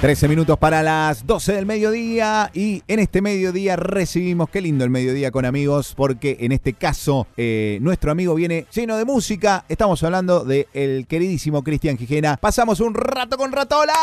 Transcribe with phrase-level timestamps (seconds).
[0.00, 4.90] 13 minutos para las 12 del mediodía y en este mediodía recibimos, qué lindo el
[4.90, 9.64] mediodía con amigos, porque en este caso eh, nuestro amigo viene lleno de música.
[9.68, 12.36] Estamos hablando del el queridísimo Cristian Gijena.
[12.36, 13.94] Pasamos un rato con Ratola.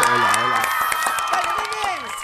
[0.00, 0.32] Hola,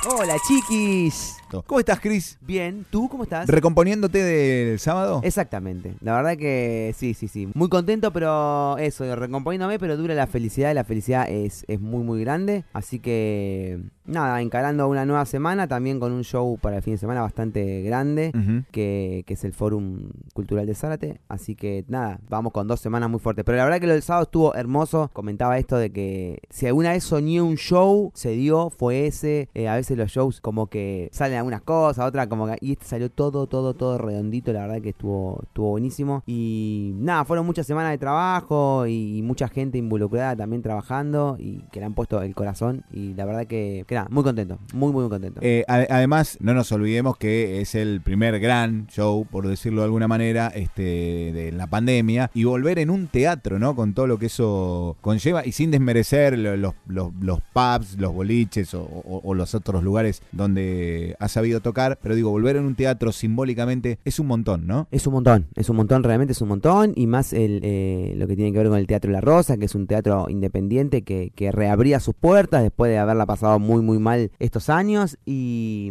[0.04, 0.18] hola.
[0.18, 1.39] Hola, chiquis.
[1.66, 2.38] ¿Cómo estás, Cris?
[2.40, 3.48] Bien, ¿tú cómo estás?
[3.48, 5.20] ¿Recomponiéndote del sábado?
[5.24, 5.94] Exactamente.
[6.00, 7.48] La verdad que sí, sí, sí.
[7.54, 10.74] Muy contento, pero eso, recomponiéndome, pero dura la felicidad.
[10.74, 12.64] La felicidad es, es muy, muy grande.
[12.72, 16.98] Así que, nada, encarando una nueva semana, también con un show para el fin de
[16.98, 18.32] semana bastante grande,
[18.70, 21.20] que, que es el Fórum Cultural de Zárate.
[21.28, 23.44] Así que, nada, vamos con dos semanas muy fuertes.
[23.44, 25.10] Pero la verdad que lo del sábado estuvo hermoso.
[25.12, 29.48] Comentaba esto de que si alguna vez soñé un show, se dio, fue ese.
[29.54, 32.56] Eh, a veces los shows como que salen algunas cosas, otras como que...
[32.60, 34.52] Y este salió todo, todo, todo redondito.
[34.52, 36.22] La verdad que estuvo, estuvo buenísimo.
[36.26, 41.60] Y nada, fueron muchas semanas de trabajo y, y mucha gente involucrada también trabajando y
[41.70, 42.84] que le han puesto el corazón.
[42.92, 44.58] Y la verdad que, que muy contento.
[44.72, 45.40] Muy, muy contento.
[45.42, 49.86] Eh, ade- además, no nos olvidemos que es el primer gran show, por decirlo de
[49.86, 53.74] alguna manera, este, de la pandemia, y volver en un teatro, ¿no?
[53.74, 58.12] Con todo lo que eso conlleva, y sin desmerecer lo- los, los, los pubs, los
[58.12, 62.64] boliches o, o- o los otros lugares donde ha sabido tocar, pero digo, volver en
[62.64, 64.88] un teatro simbólicamente es un montón, ¿no?
[64.90, 66.92] Es un montón, es un montón, realmente es un montón.
[66.96, 69.64] Y más el, eh, lo que tiene que ver con el Teatro La Rosa, que
[69.66, 73.98] es un teatro independiente que, que reabría sus puertas después de haberla pasado muy, muy
[73.98, 75.18] mal estos años.
[75.26, 75.90] Y,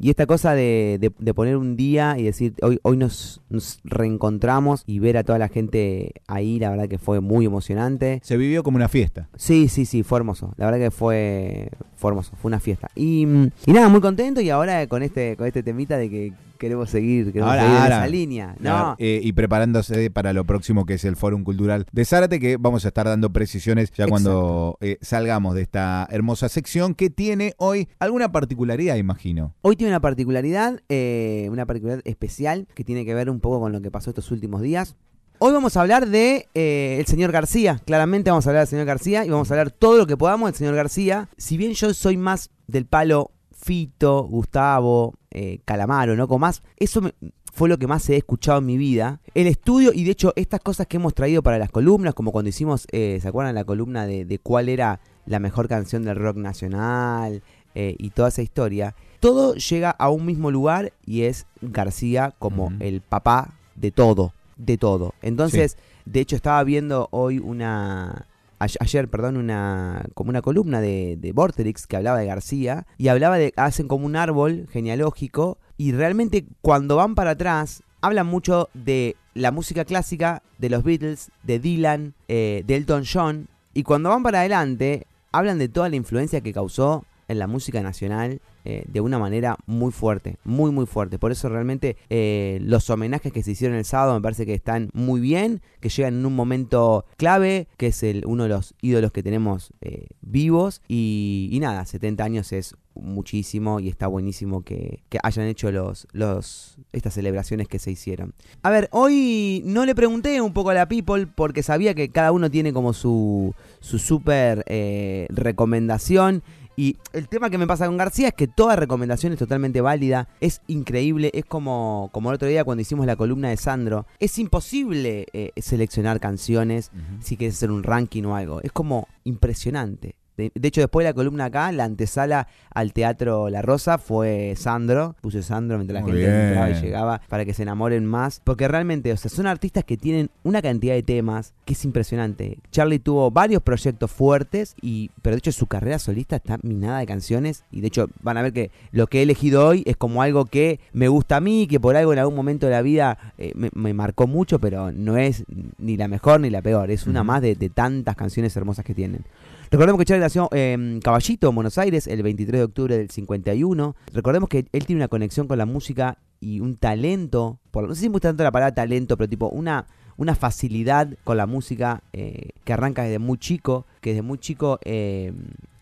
[0.00, 3.78] y esta cosa de, de- de poner un día y decir, hoy, hoy nos, nos
[3.84, 8.20] reencontramos y ver a toda la gente ahí, la verdad que fue muy emocionante.
[8.22, 9.28] Se vivió como una fiesta.
[9.36, 10.52] Sí, sí, sí, fue hermoso.
[10.56, 12.88] La verdad que fue, fue hermoso, fue una fiesta.
[12.94, 16.32] Y, mm, y nada, muy contento y ahora con este, con este temita de que
[16.56, 18.56] queremos seguir, queremos Ahora, seguir en esa línea.
[18.58, 22.56] No, eh, y preparándose para lo próximo que es el Fórum Cultural de Zárate, que
[22.56, 27.54] vamos a estar dando precisiones ya cuando eh, salgamos de esta hermosa sección que tiene
[27.58, 29.54] hoy alguna particularidad, imagino.
[29.62, 33.72] Hoy tiene una particularidad, eh, una particularidad especial que tiene que ver un poco con
[33.72, 34.96] lo que pasó estos últimos días.
[35.38, 38.86] Hoy vamos a hablar de eh, el señor García, claramente vamos a hablar del señor
[38.86, 41.28] García y vamos a hablar todo lo que podamos del señor García.
[41.36, 46.26] Si bien yo soy más del palo Fito, Gustavo, eh, Calamaro, ¿no?
[46.26, 47.12] Con más, eso me-
[47.52, 49.20] fue lo que más he escuchado en mi vida.
[49.34, 52.48] El estudio y de hecho estas cosas que hemos traído para las columnas, como cuando
[52.48, 56.36] hicimos, eh, ¿se acuerdan la columna de, de cuál era la mejor canción del rock
[56.36, 57.42] nacional
[57.74, 58.94] eh, y toda esa historia?
[59.20, 64.76] Todo llega a un mismo lugar y es García como el papá de todo, de
[64.78, 65.14] todo.
[65.22, 68.26] Entonces, de hecho estaba viendo hoy una
[68.58, 73.38] ayer, perdón, una como una columna de, de Vorterix que hablaba de García y hablaba
[73.38, 79.16] de hacen como un árbol genealógico y realmente cuando van para atrás hablan mucho de
[79.34, 84.22] la música clásica, de los Beatles, de Dylan, eh, de Elton John y cuando van
[84.22, 89.00] para adelante hablan de toda la influencia que causó en la música nacional eh, de
[89.00, 91.18] una manera muy fuerte, muy muy fuerte.
[91.18, 94.90] Por eso realmente eh, los homenajes que se hicieron el sábado me parece que están
[94.92, 99.12] muy bien, que llegan en un momento clave, que es el, uno de los ídolos
[99.12, 100.82] que tenemos eh, vivos.
[100.88, 106.06] Y, y nada, 70 años es muchísimo y está buenísimo que, que hayan hecho los,
[106.12, 108.34] los, estas celebraciones que se hicieron.
[108.62, 112.32] A ver, hoy no le pregunté un poco a la People porque sabía que cada
[112.32, 116.42] uno tiene como su, su súper eh, recomendación.
[116.76, 120.28] Y el tema que me pasa con García es que toda recomendación es totalmente válida,
[120.40, 124.38] es increíble, es como, como el otro día cuando hicimos la columna de Sandro, es
[124.38, 130.16] imposible eh, seleccionar canciones si quieres hacer un ranking o algo, es como impresionante.
[130.36, 134.54] De, de hecho, después de la columna acá, la antesala al Teatro La Rosa fue
[134.56, 135.14] Sandro.
[135.20, 136.30] Puse Sandro mientras la gente bien.
[136.30, 138.40] entraba y llegaba para que se enamoren más.
[138.44, 142.58] Porque realmente, o sea, son artistas que tienen una cantidad de temas que es impresionante.
[142.70, 147.06] Charlie tuvo varios proyectos fuertes, y pero de hecho su carrera solista está minada de
[147.06, 147.64] canciones.
[147.70, 150.44] Y de hecho, van a ver que lo que he elegido hoy es como algo
[150.44, 153.52] que me gusta a mí, que por algo en algún momento de la vida eh,
[153.54, 155.44] me, me marcó mucho, pero no es
[155.78, 156.90] ni la mejor ni la peor.
[156.90, 159.24] Es una más de, de tantas canciones hermosas que tienen.
[159.70, 163.96] Recordemos que Charlie nació en Caballito, en Buenos Aires, el 23 de octubre del 51.
[164.12, 168.08] Recordemos que él tiene una conexión con la música y un talento, no sé si
[168.08, 169.86] me gusta tanto la palabra talento, pero tipo una,
[170.16, 174.78] una facilidad con la música eh, que arranca desde muy chico, que desde muy chico,
[174.84, 175.32] eh,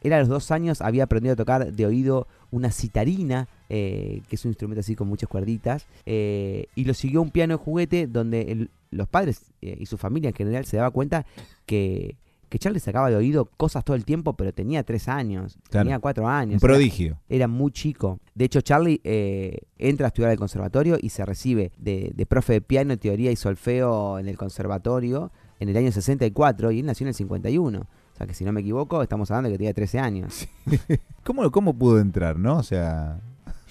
[0.00, 4.36] él a los dos años había aprendido a tocar de oído una citarina, eh, que
[4.36, 8.06] es un instrumento así con muchas cuerditas, eh, y lo siguió un piano de juguete
[8.06, 11.26] donde los padres y su familia en general se daba cuenta
[11.66, 12.16] que,
[12.54, 15.86] que Charlie sacaba de oído cosas todo el tiempo, pero tenía tres años, Claro.
[15.86, 16.62] tenía cuatro Un años.
[16.62, 17.18] era- prodigio.
[17.28, 18.20] era muy chico.
[18.32, 22.52] De hecho, Charlie eh, entra a estudiar al conservatorio y se recibe de, de profe
[22.52, 27.02] de piano, teoría y solfeo en el conservatorio en el año 64 y él nació
[27.04, 27.80] en el 51.
[27.80, 30.46] O sea que si no me equivoco, estamos hablando de que tenía 13 años.
[31.24, 32.58] ¿Cómo, ¿Cómo pudo entrar, no?
[32.58, 33.20] O sea...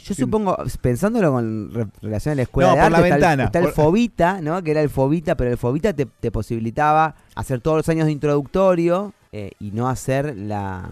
[0.04, 3.60] Yo supongo, pensándolo con re- relación a la escuela No, de por la arte, está
[3.60, 4.62] el- Fobita, ¿no?
[4.64, 8.12] Que era el Fobita, pero el Fobita te, te posibilitaba hacer todos los años de
[8.12, 10.90] introductorio eh, y no hacer la,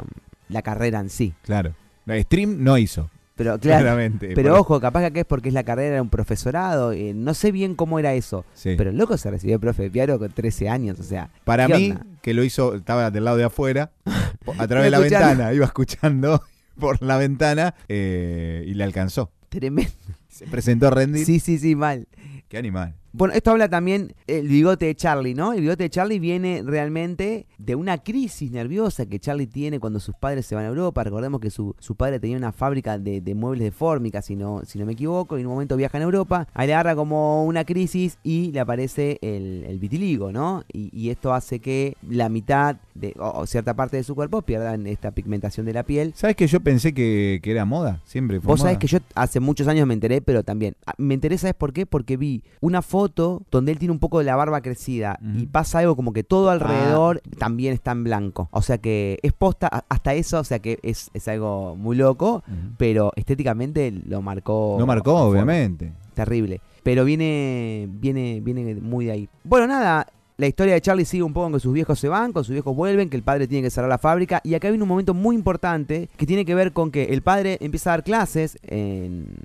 [0.49, 1.33] la carrera en sí.
[1.43, 1.73] Claro.
[2.05, 4.31] La stream no hizo, Pero claro, claramente.
[4.33, 7.33] pero ojo, capaz que acá es porque es la carrera de un profesorado, eh, no
[7.33, 8.43] sé bien cómo era eso.
[8.55, 8.73] Sí.
[8.77, 11.67] Pero el loco se recibió de profe de piano con 13 años, o sea, Para
[11.67, 12.05] ¿qué mí, onda?
[12.21, 13.91] que lo hizo, estaba del lado de afuera,
[14.57, 15.27] a través de la escuchando.
[15.27, 16.41] ventana, iba escuchando
[16.79, 19.31] por la ventana eh, y le alcanzó.
[19.49, 19.91] tremendo.
[20.29, 21.25] Se presentó a rendir.
[21.25, 22.07] Sí, sí, sí, mal.
[22.47, 22.95] Qué animal.
[23.13, 25.51] Bueno, esto habla también el bigote de Charlie, ¿no?
[25.53, 30.15] El bigote de Charlie viene realmente de una crisis nerviosa que Charlie tiene cuando sus
[30.15, 31.03] padres se van a Europa.
[31.03, 34.61] Recordemos que su, su padre tenía una fábrica de, de muebles de fórmica, si no,
[34.65, 36.47] si no me equivoco, y en un momento viaja a Europa.
[36.53, 40.63] Ahí le agarra como una crisis y le aparece el, el vitiligo, ¿no?
[40.71, 44.41] Y, y esto hace que la mitad de, o, o cierta parte de su cuerpo
[44.41, 46.13] pierdan esta pigmentación de la piel.
[46.15, 48.01] ¿Sabes que yo pensé que, que era moda?
[48.05, 50.75] Siempre fue Vos sabés que yo hace muchos años me enteré, pero también.
[50.85, 51.85] ah, Me enteré, ¿sabes por qué?
[51.85, 55.79] Porque vi una foto donde él tiene un poco de la barba crecida y pasa
[55.79, 57.29] algo como que todo alrededor Ah.
[57.37, 58.49] también está en blanco.
[58.51, 62.43] O sea que es posta, hasta eso, o sea que es, es algo muy loco,
[62.77, 64.75] pero estéticamente lo marcó.
[64.79, 65.93] No marcó, obviamente.
[66.13, 66.61] Terrible.
[66.83, 69.29] Pero viene, viene, viene muy de ahí.
[69.43, 70.07] Bueno, nada.
[70.37, 72.53] La historia de Charlie sigue un poco en que sus viejos se van, con sus
[72.53, 74.41] viejos vuelven, que el padre tiene que cerrar la fábrica.
[74.43, 77.59] Y acá viene un momento muy importante que tiene que ver con que el padre
[77.61, 79.35] empieza a dar clases en,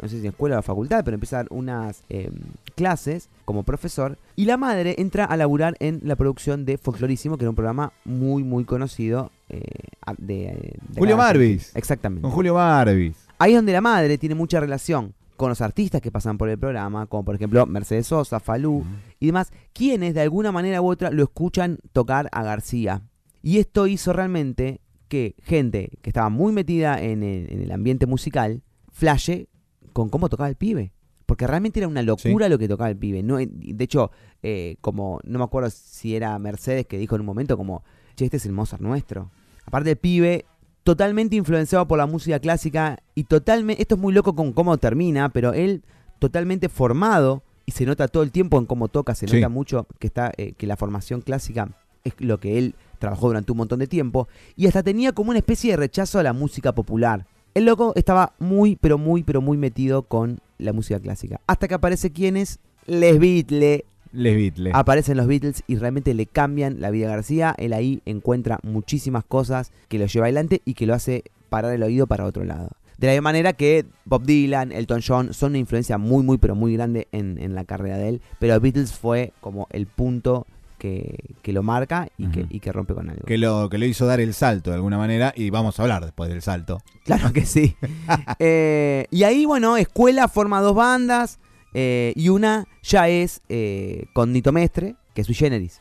[0.00, 2.30] no sé si en escuela o facultad, pero empieza a dar unas eh,
[2.74, 4.18] clases como profesor.
[4.36, 7.92] Y la madre entra a laburar en la producción de Folclorísimo, que era un programa
[8.04, 9.60] muy, muy conocido eh,
[10.06, 11.74] a- de, de Julio Marvis.
[11.76, 12.22] Exactamente.
[12.22, 13.16] Con Julio Marvis.
[13.38, 16.58] Ahí es donde la madre tiene mucha relación con los artistas que pasan por el
[16.58, 18.84] programa, como por ejemplo Mercedes Sosa, Falú
[19.18, 23.02] y demás, quienes de alguna manera u otra lo escuchan tocar a García.
[23.42, 28.06] Y esto hizo realmente que gente que estaba muy metida en el, en el ambiente
[28.06, 28.62] musical
[28.92, 29.48] flashe
[29.94, 30.92] con cómo tocaba el pibe.
[31.24, 33.22] Porque realmente era una locura lo que tocaba el pibe.
[33.22, 34.10] No, de hecho,
[34.42, 37.82] eh, como no me acuerdo si era Mercedes que dijo en un momento como,
[38.14, 39.30] che, este es el Mozart nuestro.
[39.64, 40.44] Aparte el pibe
[40.82, 45.30] totalmente influenciado por la música clásica y totalmente, esto es muy loco con cómo termina,
[45.30, 45.82] pero él
[46.18, 49.36] totalmente formado y se nota todo el tiempo en cómo toca, se Sí.
[49.36, 51.70] nota mucho que está eh, que la formación clásica
[52.04, 55.38] es lo que él trabajó durante un montón de tiempo y hasta tenía como una
[55.38, 57.26] especie de rechazo a la música popular.
[57.54, 61.40] El loco estaba muy, pero muy, pero muy metido con la música clásica.
[61.46, 64.74] Hasta que aparece quienes Les Beatles, Les Beatles.
[64.74, 67.54] aparecen los Beatles y realmente le cambian la vida a García.
[67.56, 71.84] Él ahí encuentra muchísimas cosas que lo lleva adelante y que lo hace parar el
[71.84, 72.70] oído para otro lado.
[72.98, 76.56] De la misma manera que Bob Dylan, Elton John son una influencia muy, muy, pero
[76.56, 78.22] muy grande en, en la carrera de él.
[78.40, 80.46] Pero Beatles fue como el punto
[80.84, 82.48] que, que lo marca y, que, Ujú.
[82.50, 83.24] y que rompe con algo.
[83.24, 86.04] que lo, que lo hizo dar el salto de alguna manera y vamos a hablar
[86.04, 86.82] después del salto.
[87.04, 87.74] Claro que sí.
[88.38, 91.38] Eh, y ahí, bueno, Escuela forma dos bandas
[91.72, 95.80] eh, y una ya es eh, con Nito Mestre, que es sui generis.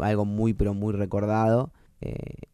[0.00, 1.70] Algo muy, pero muy recordado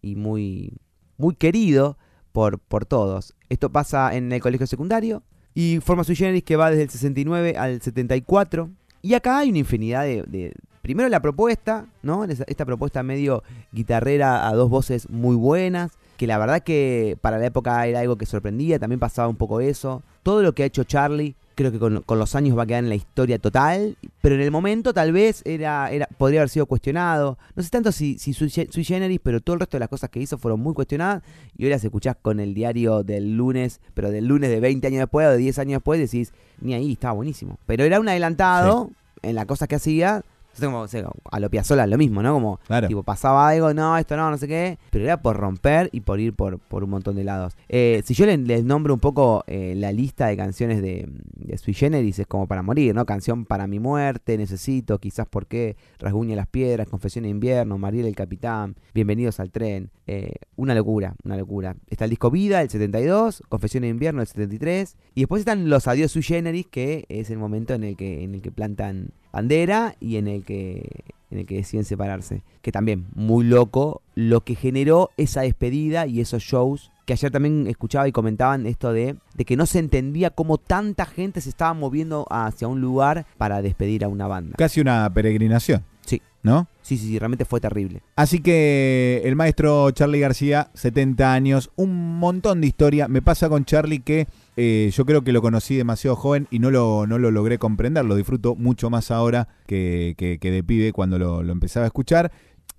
[0.02, 0.72] y muy,
[1.18, 1.96] muy querido
[2.32, 3.34] por, por todos.
[3.48, 5.22] Esto pasa en el colegio secundario
[5.54, 8.70] y forma sui generis que va desde el 69 al 74.
[9.02, 10.24] Y acá hay una infinidad de...
[10.26, 10.52] de-
[10.90, 12.24] primero la propuesta, ¿no?
[12.24, 17.46] Esta propuesta medio guitarrera a dos voces muy buenas, que la verdad que para la
[17.46, 20.02] época era algo que sorprendía, también pasaba un poco eso.
[20.24, 22.82] Todo lo que ha hecho Charlie creo que con, con los años va a quedar
[22.82, 26.66] en la historia total, pero en el momento tal vez era, era podría haber sido
[26.66, 27.38] cuestionado.
[27.54, 30.10] No sé tanto si, si sui, sui generis, pero todo el resto de las cosas
[30.10, 31.22] que hizo fueron muy cuestionadas
[31.56, 35.00] y hoy las escuchás con el diario del lunes, pero del lunes de 20 años
[35.00, 37.58] después o de 10 años después decís, ni ahí, estaba buenísimo.
[37.66, 38.90] Pero era un adelantado
[39.22, 40.24] en las cosas que hacía.
[40.66, 41.48] Como, o sea, a lo
[41.86, 42.34] lo mismo, ¿no?
[42.34, 42.88] Como Claro.
[42.88, 44.78] Tipo, pasaba algo, no, esto no, no sé qué.
[44.90, 47.56] Pero era por romper y por ir por, por un montón de lados.
[47.68, 51.58] Eh, si yo les, les nombro un poco eh, la lista de canciones de, de
[51.58, 53.04] Sui Generis, es como para morir, ¿no?
[53.06, 58.06] Canción para mi muerte, Necesito, Quizás por qué, Rasguña las piedras, Confesión de invierno, Mariel
[58.06, 59.90] el capitán, Bienvenidos al tren.
[60.06, 61.76] Eh, una locura, una locura.
[61.88, 64.96] Está el disco Vida, el 72, Confesión de invierno, el 73.
[65.14, 68.34] Y después están los Adiós Sui Generis, que es el momento en el que, en
[68.34, 72.42] el que plantan bandera y en el que en el que deciden separarse.
[72.62, 76.90] Que también, muy loco, lo que generó esa despedida y esos shows.
[77.06, 81.06] Que ayer también escuchaba y comentaban esto de, de que no se entendía cómo tanta
[81.06, 84.56] gente se estaba moviendo hacia un lugar para despedir a una banda.
[84.58, 85.84] Casi una peregrinación.
[86.10, 86.22] Sí.
[86.42, 86.68] ¿No?
[86.82, 88.02] Sí, sí, sí, realmente fue terrible.
[88.16, 93.08] Así que el maestro Charlie García, 70 años, un montón de historia.
[93.08, 94.26] Me pasa con Charlie que
[94.56, 98.04] eh, yo creo que lo conocí demasiado joven y no lo, no lo logré comprender.
[98.06, 101.88] Lo disfruto mucho más ahora que, que- que de pibe cuando lo, lo empezaba a
[101.88, 102.32] escuchar.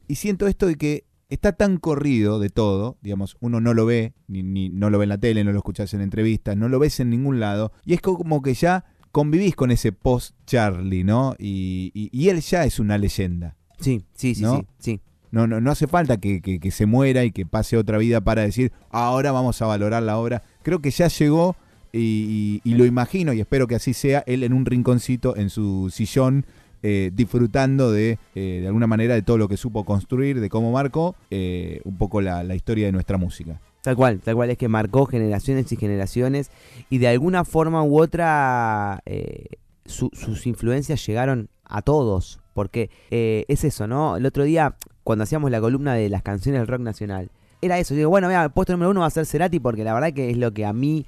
[0.08, 4.14] Y siento esto de que está tan corrido de todo, digamos, uno no lo ve,
[4.28, 6.78] ni, ni no lo ve en la tele, no lo escuchas en entrevistas, no lo
[6.80, 11.36] ves en ningún lado, y es como que ya convivís con ese post Charlie, ¿no?
[11.38, 13.56] Y, y- y él ya es una leyenda.
[13.80, 14.58] Sí, sí, sí, ¿No?
[14.58, 15.00] sí, sí.
[15.32, 18.20] No, no, no hace falta que, que- que se muera y que pase otra vida
[18.22, 20.44] para decir, ahora vamos a valorar la obra.
[20.62, 21.56] Creo que ya llegó
[21.94, 25.90] y, y- lo imagino y espero que así sea, él en un rinconcito, en su
[25.92, 26.46] sillón,
[26.84, 30.72] eh, disfrutando de, eh, de alguna manera, de todo lo que supo construir, de cómo
[30.72, 33.62] marcó eh, un poco la, la historia de nuestra música.
[33.82, 36.52] Tal cual, tal cual es que marcó generaciones y generaciones
[36.90, 39.46] y de alguna forma u otra eh,
[39.86, 44.18] su- sus influencias llegaron a todos, porque eh, es eso, ¿no?
[44.18, 47.94] El otro día, cuando hacíamos la columna de las canciones del rock nacional, era eso,
[47.96, 50.30] digo, bueno, mira, el puesto número uno va a ser Cerati porque la verdad que
[50.30, 51.06] es lo que a mí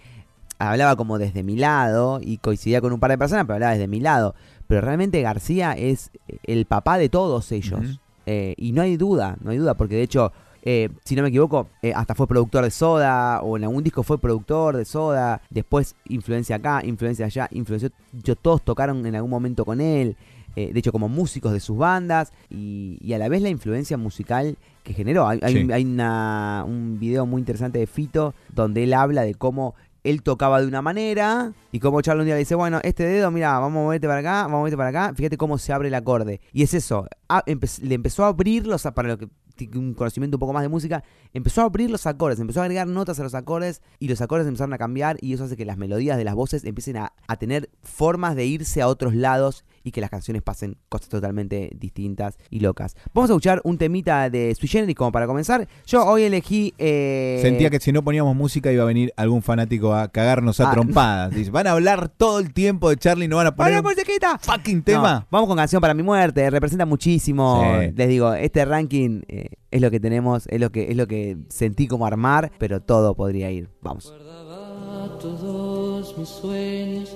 [0.60, 3.88] hablaba como desde mi lado y coincidía con un par de personas, pero hablaba desde
[3.88, 4.34] mi lado.
[4.68, 6.10] Pero realmente García es
[6.44, 8.00] el papá de todos ellos.
[8.26, 10.32] Eh, y no hay duda, no hay duda, porque de hecho,
[10.66, 14.02] eh, si no me equivoco, eh, hasta fue productor de Soda, o en algún disco
[14.02, 17.90] fue productor de Soda, después influencia acá, influencia allá, influenció,
[18.24, 20.16] yo, todos tocaron en algún momento con él,
[20.56, 23.98] eh, de hecho como músicos de sus bandas, y, y a la vez la influencia
[23.98, 25.28] musical que generó.
[25.28, 25.72] Hay, hay, Sí.
[25.72, 30.60] hay una- un video muy interesante de Fito, donde él habla de cómo él tocaba
[30.60, 33.80] de una manera y como Charlie un día le dice, bueno, este dedo, mira, vamos
[33.80, 36.42] a moverte para acá, vamos a moverte para acá, fíjate cómo se abre el acorde.
[36.52, 39.30] Y es eso, empe- le empezó a abrir los, para lo que
[39.76, 42.88] un conocimiento un poco más de música, empezó a abrir los acordes, empezó a agregar
[42.88, 45.78] notas a los acordes y los acordes empezaron a cambiar y eso hace que las
[45.78, 49.92] melodías de las voces empiecen a, a tener formas de irse a otros lados y
[49.92, 52.96] que las canciones pasen cosas totalmente distintas y locas.
[53.14, 55.68] Vamos a escuchar un temita de Sui Generis como para comenzar.
[55.86, 56.74] Yo hoy elegí...
[56.78, 60.70] eh, Sentía que si no poníamos música iba a venir algún fanático a cagarnos a
[60.70, 60.74] Ah.
[60.74, 61.34] trompadas.
[61.36, 63.82] Dice, van a hablar todo el tiempo de Charlie y no van a poner ¡Para,
[63.82, 64.40] un musiquita!
[64.40, 65.20] fucking tema.
[65.22, 67.64] No, vamos con Canción para mi muerte, representa muchísimo.
[67.82, 67.92] Sí.
[67.96, 71.38] Les digo, este ranking eh, es lo que tenemos, es lo que, es lo que
[71.50, 73.70] sentí como armar, pero todo podría ir.
[73.82, 74.12] Vamos.
[74.12, 77.16] Guardaba todos mis sueños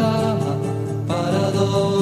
[1.61, 2.00] para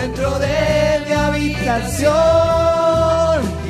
[0.00, 0.48] dentro de
[1.06, 2.10] mi habitación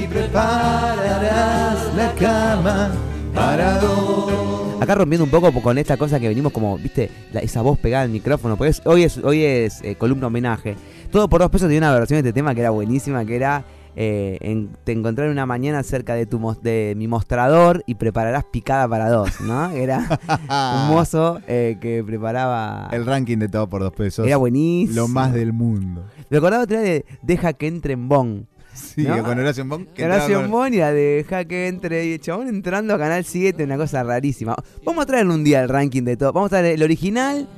[0.02, 2.90] y prepararás la cama
[3.34, 4.80] para dos.
[4.80, 8.10] Acá rompiendo un poco con esta cosa que venimos como, viste, esa voz pegada al
[8.10, 10.74] micrófono, porque hoy es, hoy es eh, columna homenaje.
[11.10, 13.64] Todo por dos pesos tiene una versión de este tema que era buenísima, que era
[13.96, 18.44] eh, en- te encontraré una mañana cerca de tu mos- de mi mostrador y prepararás
[18.44, 19.70] picada para dos, ¿no?
[19.72, 19.98] Era
[20.28, 22.88] un mozo eh, que preparaba...
[22.92, 24.26] El ranking de todo por dos pesos.
[24.26, 24.94] Era buenísimo.
[24.96, 26.04] Lo más del mundo.
[26.30, 28.46] Me acordaba otra vez de Deja que entre en Bon.
[28.74, 29.22] Sí, ¿No?
[29.24, 29.88] con Horacio Bon.
[29.98, 32.04] Horacio con- Bon y la de Deja que entre.
[32.06, 34.54] Y el chabón entrando a Canal 7, una cosa rarísima.
[34.84, 36.34] Vamos a traer un día el ranking de todo.
[36.34, 37.48] Vamos a traer el original.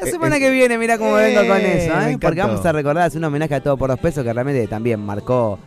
[0.00, 2.18] La Eh, semana eh, que viene, mira cómo eh, vengo con eso, ¿eh?
[2.20, 5.00] Porque vamos a recordar, hacer un homenaje a todo por dos pesos que realmente también
[5.00, 5.58] marcó.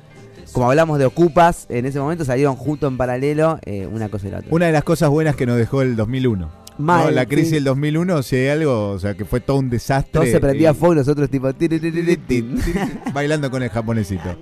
[0.54, 4.32] Como hablamos de Ocupas, en ese momento salieron junto en paralelo eh, una cosa y
[4.32, 4.50] la otra.
[4.52, 6.50] Una de las cosas buenas que nos dejó el 2001.
[6.78, 7.12] Mal, ¿no?
[7.12, 7.56] La crisis sí.
[7.56, 10.12] del 2001, si hay algo, o sea, que fue todo un desastre.
[10.14, 11.54] Todo se prendía y- fuego y nosotros tipo.
[11.54, 12.58] tiri, tiri, tiri, tin.
[13.14, 14.38] Bailando con el japonesito.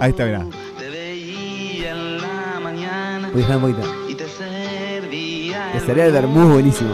[0.00, 0.46] Ahí está, mirá.
[0.78, 3.94] Te veía en la mañana Uy, déjame un poquito.
[4.08, 4.24] y te
[5.84, 6.90] servía el vermú buenísimo.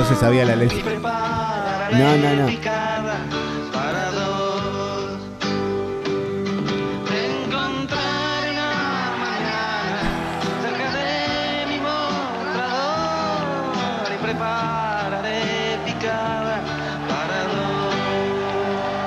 [0.00, 0.78] No se sabía la letra.
[1.92, 2.48] No, no, no.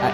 [0.03, 0.11] Ah,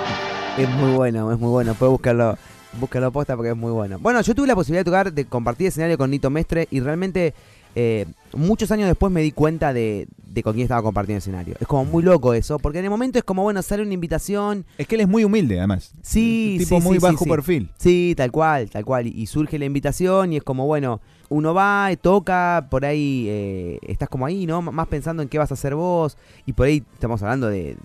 [0.58, 1.74] Es muy bueno, es muy bueno.
[1.74, 2.38] Puedes buscarlo,
[2.80, 4.00] buscarlo posta porque es muy bueno.
[4.00, 7.34] Bueno, yo tuve la posibilidad de tocar, de compartir escenario con Nito Mestre y realmente
[7.76, 11.56] eh, muchos años después me di cuenta de, de con quién estaba compartiendo escenario.
[11.60, 14.66] Es como muy loco eso, porque en el momento es como, bueno, sale una invitación.
[14.78, 15.94] Es que él es muy humilde, además.
[16.02, 17.30] Sí, Un tipo sí, muy sí, bajo sí.
[17.30, 17.70] perfil.
[17.78, 19.08] Sí, tal cual, tal cual.
[19.08, 21.00] Y, y surge la invitación y es como, bueno,
[21.30, 24.60] uno va, toca, por ahí eh, estás como ahí, ¿no?
[24.60, 26.18] M- Más pensando en qué vas a hacer vos.
[26.46, 27.78] Y por ahí estamos hablando de,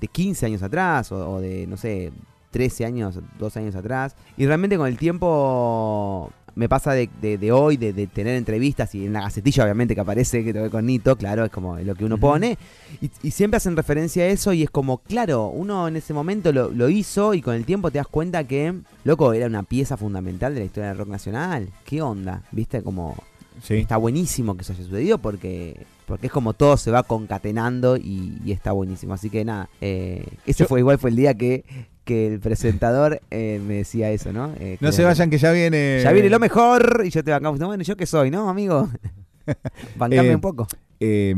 [0.00, 2.12] de 15 años atrás o, o de, no sé,
[2.52, 4.14] 13 años, 12 años atrás.
[4.36, 8.94] Y realmente con el tiempo me pasa de, de- de hoy, de, de tener entrevistas
[8.94, 11.94] y en la gacetilla obviamente que aparece que te con Nito, claro, es como lo
[11.94, 12.58] que uno pone.
[13.00, 16.52] Y, y siempre hacen referencia a eso y es como, claro, uno en ese momento
[16.52, 19.96] lo, lo hizo y con el tiempo te das cuenta que, loco, era una pieza
[19.96, 21.68] fundamental de la historia del rock nacional.
[21.84, 22.42] ¿Qué onda?
[22.52, 22.82] ¿Viste?
[22.82, 23.16] Como
[23.62, 23.74] Sí.
[23.74, 28.38] está buenísimo que eso haya sucedido porque porque es como todo se va concatenando y,
[28.44, 29.14] y está buenísimo.
[29.14, 31.64] Así que nada, eh, ese Yo- fue igual fue el día que,
[32.04, 34.52] que el presentador eh, me decía eso, ¿no?
[34.58, 36.00] Eh, No se vayan que ya viene.
[36.02, 37.58] Ya viene lo mejor y yo te bancamos.
[37.60, 38.88] No, Bueno, ¿yo qué soy, no, amigo?
[39.96, 40.66] Bancame Eh, un poco.
[41.04, 41.34] Eh,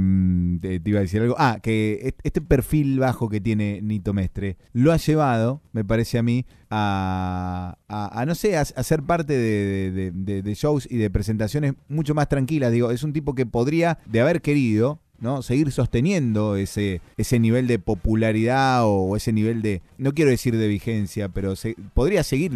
[0.61, 1.35] te, iba a decir algo.
[1.39, 6.19] Ah, que est- este perfil bajo que tiene Nito Mestre lo ha llevado, me parece
[6.19, 10.55] a mí, a, a- a, no sé, a, a ser parte de, de- de- de
[10.55, 12.73] shows y de presentaciones mucho más tranquilas.
[12.73, 15.43] Digo, es un tipo que podría, de haber querido, ¿no?
[15.43, 20.69] seguir sosteniendo ese, ese nivel de popularidad o ese nivel de, no quiero decir de
[20.69, 22.53] vigencia, pero se- podría seguir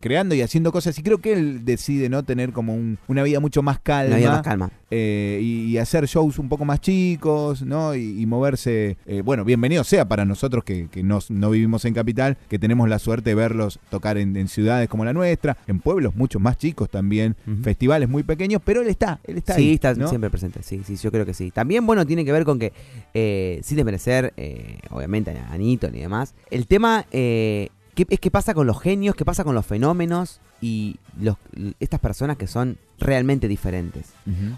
[0.00, 3.38] creando y haciendo cosas y creo que él decide no tener como un- una vida
[3.38, 4.42] mucho más calma más
[4.90, 7.94] eh, y, y hacer shows un poco más chicos, ¿no?
[7.94, 8.96] Y, y moverse.
[9.06, 12.88] eh, bueno, bienvenido sea para nosotros que, que nos- no vivimos en capital, que tenemos
[12.88, 16.58] la suerte de verlos tocar en, en ciudades como la nuestra, en pueblos mucho más
[16.58, 20.08] chicos también, festivales muy pequeños, pero él está, él está sí, ahí, está ¿no?
[20.08, 20.62] siempre presente.
[20.64, 21.52] Sí, sí, yo creo que sí.
[21.62, 22.72] También, bueno, tiene que ver con que,
[23.14, 28.32] eh, sin desmerecer, eh, obviamente, a Anito ni demás, el tema eh, ¿qué, es qué
[28.32, 31.36] pasa con los genios, qué pasa con los fenómenos y los,
[31.78, 34.06] estas personas que son realmente diferentes.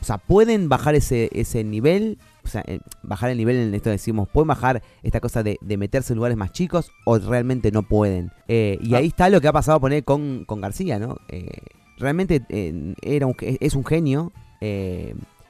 [0.01, 3.91] O sea, pueden bajar ese, ese nivel, o sea, eh, bajar el nivel en esto
[3.91, 7.83] decimos, pueden bajar esta cosa de, de meterse en lugares más chicos o realmente no
[7.83, 8.31] pueden.
[8.49, 8.97] Y Ah.
[8.97, 11.19] ahí está lo que ha pasado poner con, con García, ¿no?
[11.99, 12.41] Realmente
[13.03, 14.33] era un, es un genio,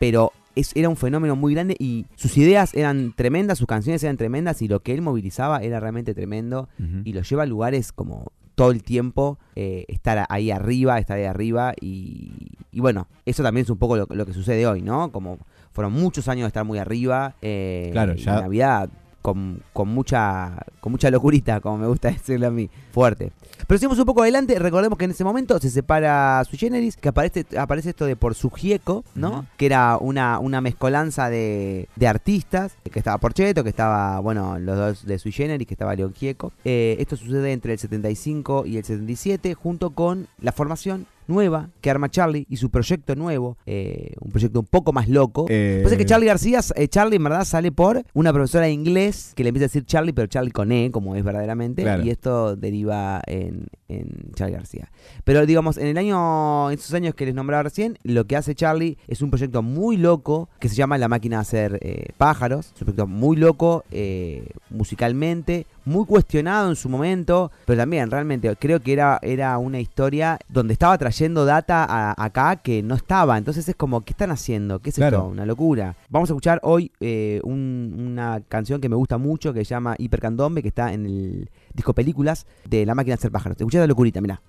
[0.00, 4.16] pero es, era un fenómeno muy grande y sus ideas eran tremendas, sus canciones eran
[4.16, 6.68] tremendas y lo que él movilizaba era realmente tremendo
[7.04, 11.24] y lo lleva a lugares como todo el tiempo, eh, estar ahí arriba, estar ahí
[11.24, 12.32] arriba y,
[12.70, 15.10] y bueno, eso también es un poco lo, lo que sucede hoy, ¿no?
[15.10, 15.38] Como
[15.72, 18.90] fueron muchos años de estar muy arriba, eh, Claro, ya- Navidad
[19.24, 23.32] con, con mucha con mucha locurita, como me gusta decirle a mí, fuerte.
[23.66, 27.08] Pero seguimos un poco adelante, recordemos que en ese momento se separa Sui Generis, que
[27.08, 29.46] aparece, aparece esto de por su Gieco, ¿no?
[29.56, 34.76] Que era una, una mezcolanza de, de artistas, que estaba Porcheto, que estaba, bueno, los
[34.76, 36.52] dos de Sui Generis, que estaba León Gieco.
[36.66, 41.90] Eh, esto sucede entre el 75 y el 77, junto con la formación nueva que
[41.90, 45.46] arma Charlie y su proyecto nuevo, eh, un proyecto un poco más loco.
[45.48, 49.32] Eh, Pasa que Charlie García, eh, Charlie en verdad sale por una profesora de inglés
[49.34, 52.04] que le empieza a decir Charlie, pero Charlie con E, como es verdaderamente, Claro.
[52.04, 54.90] y esto deriva en, en Charlie García.
[55.24, 58.54] Pero digamos, en el año, en esos años que les nombraba recién, lo que hace
[58.54, 62.66] Charlie es un proyecto muy loco que se llama La máquina de hacer eh, pájaros.
[62.74, 68.54] Es un proyecto muy loco eh, musicalmente, muy cuestionado en su momento, pero también realmente
[68.56, 73.36] creo que era, era una historia donde estaba trayendo data a- acá que no estaba.
[73.38, 74.78] Entonces es como, ¿qué están haciendo?
[74.78, 75.18] ¿Qué es Claro.
[75.18, 75.28] esto?
[75.28, 75.96] Una locura.
[76.08, 79.94] Vamos a escuchar hoy eh, un- una canción que me gusta mucho que se llama
[79.98, 83.56] Hipercandombe, que está en el disco Películas de La máquina de hacer pájaros.
[83.58, 84.40] Escuchá la locurita, mirá.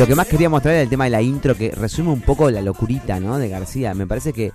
[0.00, 2.50] Lo, que más quería mostrar era el tema de la intro, que resume un poco
[2.50, 3.38] la locurita, ¿no?
[3.38, 3.94] De García.
[3.94, 4.52] Me parece que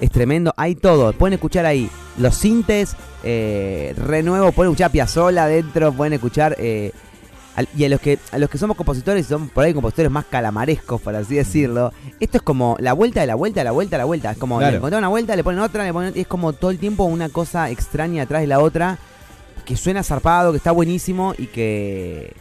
[0.00, 0.52] es tremendo.
[0.56, 1.12] Hay todo.
[1.12, 6.56] Pueden escuchar ahí los sintes, eh, renuevo, pueden escuchar Piazzola adentro, pueden escuchar.
[6.58, 6.92] eh,
[7.76, 11.00] y a los que a los que somos compositores, son por ahí compositores más calamarescos,
[11.00, 11.92] por así decirlo.
[12.20, 14.30] Esto es como la vuelta de la vuelta, la vuelta, la vuelta.
[14.30, 14.70] Es como Claro.
[14.70, 16.12] le encontraron una vuelta, le ponen otra, le ponen.
[16.14, 18.98] y Es como todo el tiempo una cosa extraña atrás de la otra.
[19.64, 22.32] Que suena zarpado, que está buenísimo y que.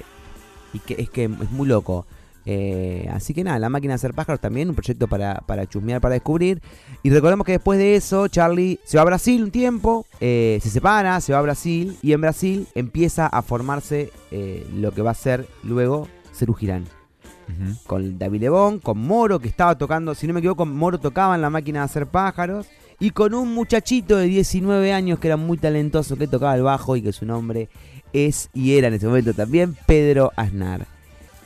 [0.74, 2.06] Y que es que es muy loco.
[2.50, 6.00] Eh, así que nada, La Máquina de Hacer Pájaros también, un proyecto para, para chusmear,
[6.00, 6.62] para descubrir.
[7.04, 10.70] Y recordemos que después de eso, Charlie se va a Brasil un tiempo, eh, se
[10.70, 15.12] separa, se va a Brasil, y en Brasil empieza a formarse eh, lo que va
[15.12, 16.86] a ser luego Cerú Girán.
[17.86, 21.42] Con David Lebón, con Moro, que estaba tocando, si no me equivoco, Moro tocaba en
[21.42, 22.68] La Máquina de Hacer Pájaros.
[23.00, 26.96] Y con un muchachito de 19 años que era muy talentoso, que tocaba el bajo
[26.96, 27.70] y que su nombre
[28.12, 30.97] es y era en ese momento también Pedro Aznar.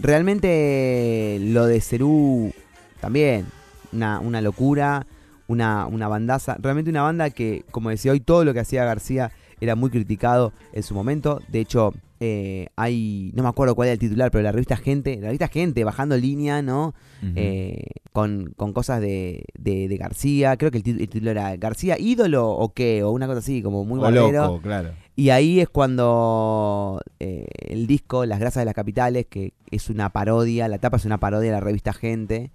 [0.02, 2.52] Realmente lo de Cerú
[3.00, 3.46] también,
[3.92, 5.06] una, una locura,
[5.48, 6.58] una, una bandaza.
[6.60, 10.54] Realmente una banda que, como decía hoy, todo lo que hacía García era muy criticado
[10.74, 11.40] en su momento.
[11.50, 15.16] De hecho, eh, hay, no me acuerdo cuál era el titular, pero la revista Gente,
[15.18, 16.94] la revista Gente, bajando línea, ¿no?
[17.36, 20.56] Eh, con, con cosas de, de, de García.
[20.56, 23.84] Creo que el, el título era García ídolo o qué, o una cosa así, como
[23.86, 24.32] muy O barbero.
[24.32, 24.92] loco, claro.
[25.16, 30.10] Y ahí es cuando eh, el disco Las Grasas de las Capitales, que es una
[30.12, 32.52] parodia, la tapa es una parodia de la revista Gente.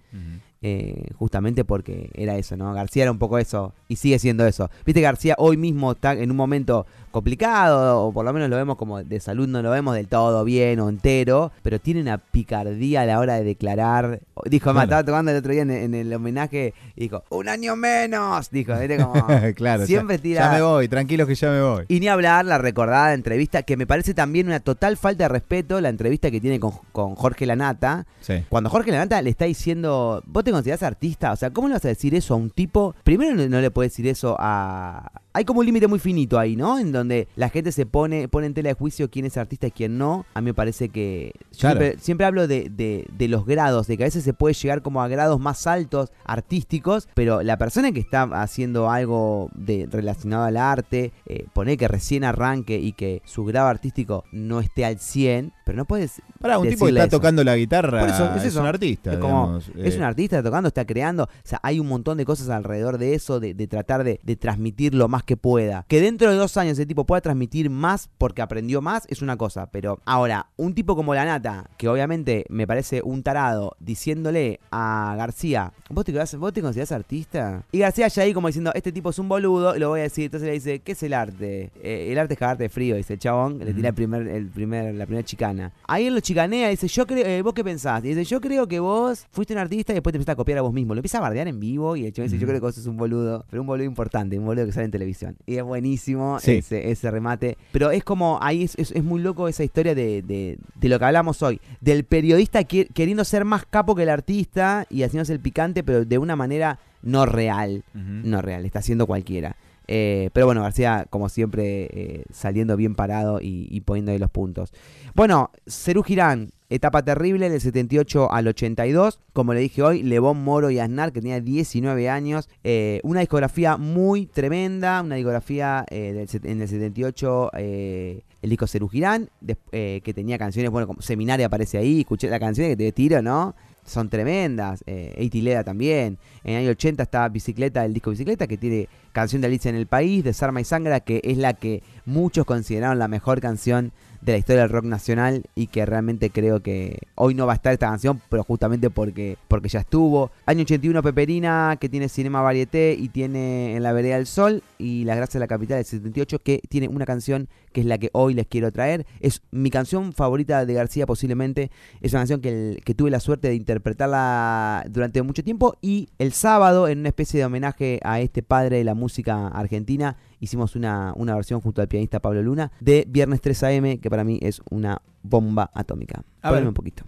[0.68, 2.72] Eh, justamente porque era eso, ¿no?
[2.74, 4.68] García era un poco eso, y sigue siendo eso.
[4.84, 8.76] Viste, García hoy mismo está en un momento complicado, o por lo menos lo vemos
[8.76, 13.02] como de salud, no lo vemos del todo bien o entero, pero tiene una picardía
[13.02, 14.20] a la hora de declarar.
[14.44, 14.82] Dijo, Claro.
[14.82, 18.72] estaba tocando el otro día en, en el homenaje, y dijo, un año menos, dijo,
[18.78, 18.96] ¿viste?
[18.98, 19.14] Como,
[19.54, 20.42] claro, ya- siempre tira...
[20.50, 21.84] Ya me voy, tranquilos que ya me voy.
[21.88, 25.80] Y ni hablar la recordada entrevista, que me parece también una total falta de respeto,
[25.80, 28.06] la entrevista que tiene con, con Jorge Lanata.
[28.20, 28.44] Sí.
[28.48, 31.84] Cuando Jorge Lanata le está diciendo, vos te considerás artista, o sea, ¿cómo le vas
[31.84, 32.94] a decir eso a un tipo?
[33.04, 35.10] Primero no, no le puedes decir eso a...
[35.32, 36.78] Hay como un límite muy finito ahí, ¿no?
[36.78, 39.70] En donde la gente se pone, pone en tela de juicio quién es artista y
[39.70, 40.24] quién no.
[40.32, 41.32] A mí me parece que...
[41.52, 41.80] yo Claro.
[41.80, 44.80] siempre, siempre hablo de, de- de los grados, de que a veces se puede llegar
[44.80, 50.44] como a grados más altos, artísticos, pero la persona que está haciendo algo de, relacionado
[50.44, 54.98] al arte, eh, poner que recién arranque y que su grado artístico no esté al
[54.98, 56.22] 100, pero no puedes...
[56.40, 57.16] Para un tipo que está eso.
[57.16, 58.60] tocando la guitarra Por eso, es es, eso.
[58.60, 59.12] un artista.
[59.14, 61.24] Es como, digamos, es eh, un artista, está tocando, está creando.
[61.24, 64.36] O sea, hay un montón de cosas alrededor de eso, de, de tratar de, de
[64.36, 65.84] transmitir lo más que pueda.
[65.88, 69.36] Que dentro de dos años ese tipo pueda transmitir más porque aprendió más es una
[69.36, 69.66] cosa.
[69.72, 75.16] Pero ahora, un tipo como la nata, que obviamente me parece un tarado, diciéndole a
[75.18, 77.64] García, ¿vos te, vos te considerás artista?
[77.72, 80.02] Y García ya ahí como diciendo, este tipo es un boludo, y lo voy a
[80.04, 80.26] decir.
[80.26, 81.72] Entonces le dice, ¿qué es el arte?
[81.82, 84.46] "Eh, el arte es cagarte de frío, dice el chabón, le tira el primer, el
[84.48, 85.55] primer, la primera chicana.
[85.86, 88.04] Ahí él lo chicanea, dice, yo creo, eh, ¿vos qué pensás?
[88.04, 90.58] Y dice, yo creo que vos fuiste un artista y después te empezaste a copiar
[90.58, 90.94] a vos mismo.
[90.94, 92.86] Lo empieza a bardear en vivo y el chabón dice, yo creo que vos sos
[92.86, 95.36] un boludo, pero un boludo importante, un boludo que sale en televisión.
[95.46, 96.52] Y es buenísimo Sí.
[96.52, 97.56] ese, ese remate.
[97.72, 100.98] Pero es como, ahí es, es- es muy loco esa historia de, de- de lo
[100.98, 101.60] que hablamos hoy.
[101.80, 106.04] Del periodista que- queriendo ser más capo que el artista y haciéndose el picante, pero
[106.04, 107.84] de una manera no real.
[107.94, 109.56] No real, está haciendo cualquiera.
[109.88, 114.72] Eh, pero bueno, García, como siempre, eh, saliendo bien parado y, poniendo ahí los puntos.
[115.14, 119.20] Bueno, Cerú Girán, etapa terrible del 78 al 82.
[119.32, 122.48] Como le dije hoy, Lebón Moro y Aznar, que tenía 19 años.
[122.64, 127.50] Eh, una discografía muy tremenda, una discografía en el 78.
[127.56, 129.28] eh, el disco Cerú Girán,
[129.72, 133.56] que tenía canciones, bueno, como Seminaria aparece ahí, escuché la canción que te tiro, ¿no?
[133.86, 134.82] Son tremendas.
[134.86, 136.18] Eh, Leda también.
[136.44, 139.76] En el año 80 está Bicicleta, el disco Bicicleta, que tiene canción de Alicia en
[139.76, 143.92] el País, de Sarma y Sangra, que es la que muchos consideraron la mejor canción
[144.20, 147.56] de la historia del rock nacional y que realmente creo que hoy no va a
[147.56, 150.30] estar esta canción, pero justamente porque, porque ya estuvo.
[150.46, 155.04] Año 81 Peperina, que tiene Cinema Varieté y tiene En la Vereda del Sol y
[155.04, 158.10] Las Gracias de la Capital del 78, que tiene una canción que es la que
[158.12, 159.06] hoy les quiero traer.
[159.20, 161.70] Es mi canción favorita de García posiblemente.
[162.00, 166.32] Es una canción que, que tuve la suerte de interpretarla durante mucho tiempo y el
[166.32, 171.12] sábado, en una especie de homenaje a este padre de la música argentina, hicimos una,
[171.16, 174.60] una versión junto al pianista Pablo Luna de Viernes 3 AM, que para mí es
[174.70, 176.22] una bomba atómica.
[176.42, 176.66] A ver.
[176.66, 177.04] Un poquito.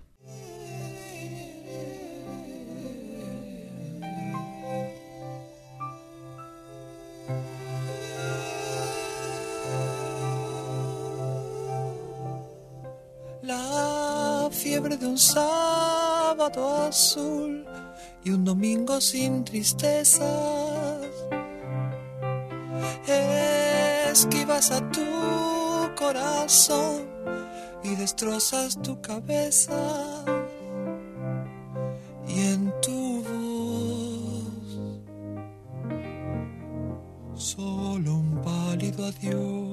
[13.43, 17.65] La fiebre de un sábado azul
[18.25, 20.98] y un domingo sin tristezas
[24.11, 25.05] esquivas a tu
[25.97, 27.07] corazón
[27.83, 30.25] y destrozas tu cabeza
[32.27, 34.49] y en tu voz
[37.41, 39.68] solo un pálido adiós.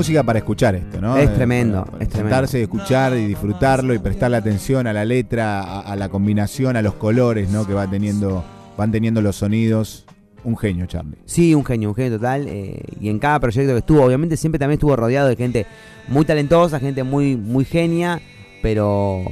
[0.00, 1.16] Música para escuchar esto, ¿no?
[1.18, 2.36] Es Eh, tremendo, para es tremendo.
[2.36, 6.82] sentarse escuchar y disfrutarlo y prestarle atención a la letra, a, a la combinación, a
[6.82, 7.66] los colores, ¿no?
[7.66, 8.42] Que va teniendo,
[8.78, 10.06] van teniendo los sonidos.
[10.42, 11.18] Un genio, Charlie.
[11.26, 12.46] Sí, un genio, un genio total.
[12.48, 15.66] eh, y en cada proyecto que estuvo, obviamente siempre también estuvo rodeado de gente
[16.08, 18.22] muy talentosa, gente muy, muy genia,
[18.62, 19.22] pero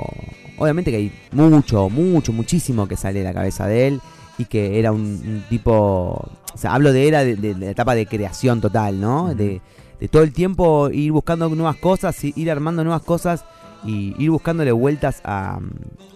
[0.59, 4.01] obviamente que hay mucho, mucho, muchísimo que sale de la cabeza de él
[4.37, 7.71] y que era un, un tipo, o sea, hablo de era de, de- de la
[7.71, 9.35] etapa de creación total, ¿no?
[9.35, 9.63] De,
[10.01, 13.45] de todo el tiempo ir buscando nuevas cosas, ir armando nuevas cosas
[13.85, 15.59] y ir buscándole vueltas a,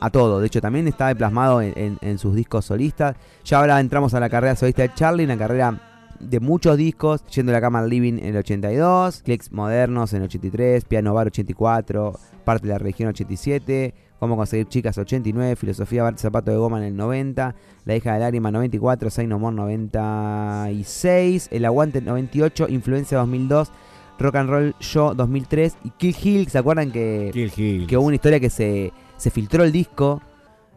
[0.00, 0.40] a todo.
[0.40, 3.16] De hecho, también está plasmado en, en- sus discos solistas.
[3.44, 5.80] Ya ahora entramos a la carrera solista de Charlie, una carrera
[6.20, 10.18] de muchos discos, yendo a la cama al living en el 82, clics modernos en
[10.22, 12.12] el 83, piano bar 84,
[12.44, 16.84] parte de la religión 87, cómo conseguir chicas 89, filosofía bar zapato de goma en
[16.84, 23.18] el 90, la hija de lágrima 94, Say No More 96, el aguante 98, influencia
[23.18, 23.72] 2002,
[24.20, 27.88] rock and roll show 2003 y Kill Hill, ¿se acuerdan que Kill Hill.
[27.88, 30.22] que hubo una historia que se, se filtró el disco,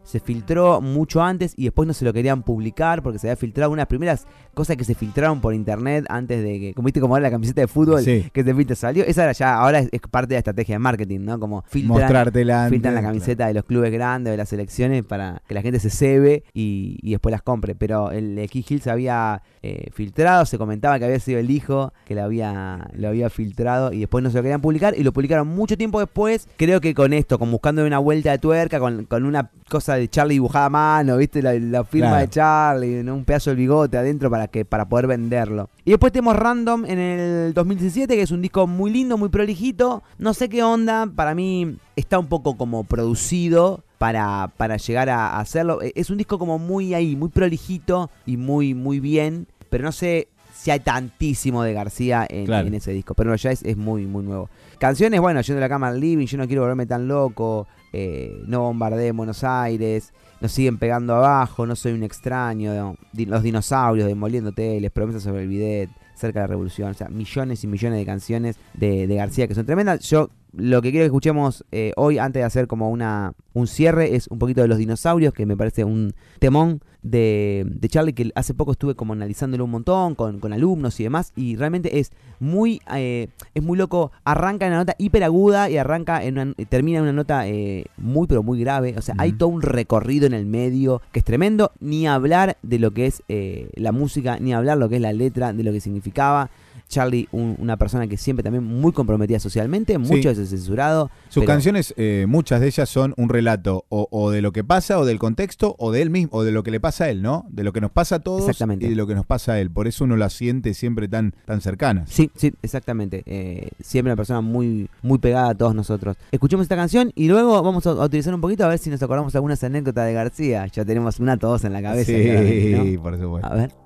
[0.02, 3.70] se filtró mucho antes y después no se lo querían publicar porque se había filtrado
[3.70, 4.26] unas primeras
[4.56, 7.60] cosas que se filtraron por internet antes de que, como viste como era la camiseta
[7.60, 8.26] de fútbol Sí.
[8.32, 10.78] que se filtra salió, esa era ya, ahora es, es parte de la estrategia de
[10.78, 11.38] marketing, ¿no?
[11.38, 13.12] Como filtran, Mostrártela antes, filtran la claro.
[13.14, 16.98] camiseta de los clubes grandes, de las selecciones para que la gente se cebe y,
[17.02, 20.98] y después las compre, pero el de Key Hill se había eh, filtrado, se comentaba
[20.98, 24.36] que había sido el hijo que lo había, lo había filtrado y después no se
[24.38, 27.84] lo querían publicar y lo publicaron mucho tiempo después, creo que con esto, con buscando
[27.84, 31.52] una vuelta de tuerca, con, con una cosa de Charlie dibujada a mano, viste, la,
[31.54, 32.22] la firma Claro.
[32.22, 33.14] de Charlie, ¿no?
[33.16, 35.68] un pedazo del bigote adentro para que para poder venderlo.
[35.84, 40.02] Y después tenemos Random en el 2017, que es un disco muy lindo, muy prolijito,
[40.18, 45.38] no sé qué onda, para mí está un poco como producido para, para llegar a
[45.38, 45.80] hacerlo.
[45.82, 49.92] E- Es un disco como muy ahí, muy prolijito y muy, muy bien, pero no
[49.92, 52.66] sé si hay tantísimo de García en, Claro.
[52.66, 54.48] en ese disco, pero ya es, es muy, muy nuevo.
[54.78, 58.42] Canciones, bueno, Yendo a la cama al living, Yo no quiero volverme tan loco, eh,
[58.46, 64.06] No bombardeé en Buenos Aires, Nos siguen pegando abajo, No soy un extraño, Los dinosaurios,
[64.06, 67.98] Demoliendo teles, Promesas sobre el bidet, Cerca de la revolución, o sea, millones y millones
[67.98, 70.00] de canciones de, de García que son tremendas.
[70.00, 74.16] Yo lo que quiero que escuchemos eh, hoy, antes de hacer como una un cierre,
[74.16, 78.30] es un poquito de los dinosaurios, que me parece un temón de, de Charlie, que
[78.34, 82.10] hace poco estuve como analizándolo un montón con, con alumnos y demás, y realmente es
[82.40, 84.12] muy eh, es muy loco.
[84.24, 87.86] Arranca en una nota hiper aguda y arranca en una, termina en una nota eh,
[87.96, 88.94] muy pero muy grave.
[88.98, 91.72] O sea, hay todo un recorrido en el medio que es tremendo.
[91.80, 95.12] Ni hablar de lo que es eh, la música, ni hablar lo que es la
[95.12, 96.50] letra, de lo que significaba.
[96.88, 101.10] Charlie, un- una persona que siempre también muy comprometida socialmente, muchas veces censurado.
[101.28, 104.62] Sus pero- canciones, eh, muchas de ellas son un relato o, o de lo que
[104.64, 107.10] pasa, o del contexto, o de él mismo, o de lo que le pasa a
[107.10, 107.46] él, ¿no?
[107.50, 108.86] De lo que nos pasa a todos Exactamente.
[108.86, 109.70] y de lo que nos pasa a él.
[109.70, 112.08] Por eso uno las siente siempre tan, tan cercanas.
[112.10, 113.22] Sí, sí, exactamente.
[113.26, 116.16] Eh, siempre una persona muy, muy pegada a todos nosotros.
[116.30, 119.02] Escuchemos esta canción y luego vamos a, a utilizar un poquito a ver si nos
[119.02, 120.66] acordamos algunas anécdotas de García.
[120.66, 122.12] Ya tenemos una todos en la cabeza.
[122.12, 123.02] sí, ¿no?
[123.02, 123.48] por supuesto.
[123.48, 123.85] A ver.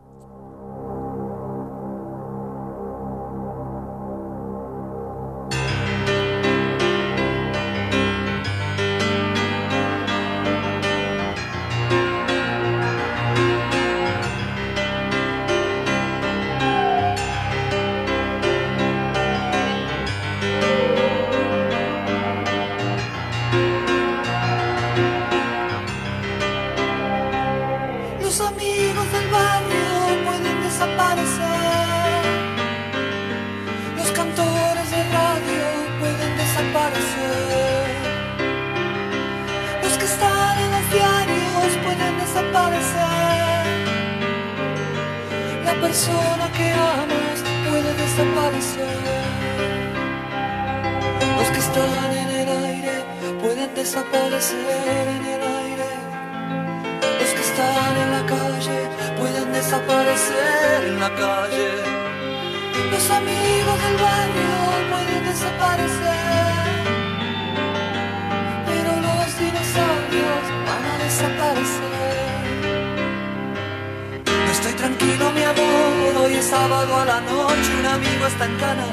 [76.80, 78.86] Sábado a la noche, un amigo está en cana.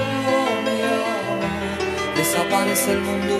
[0.00, 3.34] Oh, mi amor, desaparece el mundo.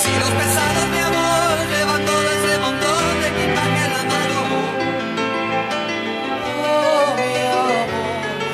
[0.00, 4.38] Si los pesados, mi amor, llevan todo ese montón de equipaje en la mano.
[6.60, 7.86] Oh, mi amor,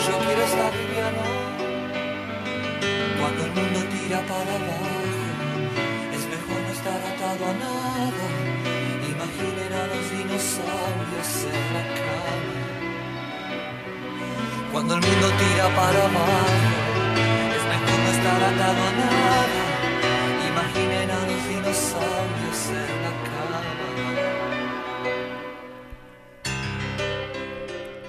[0.06, 1.24] yo quiero estar liviano.
[3.18, 4.92] Cuando el mundo tira para abajo,
[6.16, 8.26] es mejor no estar atado a nada.
[9.14, 11.07] Imaginen a los dinosaurios
[14.72, 16.46] Cuando el mundo tira para abajo,
[17.56, 19.36] es mejor no estar atado a nada.
[20.50, 23.60] Imaginen a los dinosaurios en la cama.